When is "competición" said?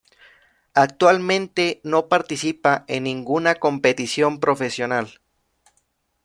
3.53-4.39